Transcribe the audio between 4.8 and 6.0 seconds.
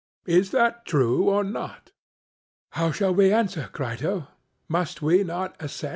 we not assent?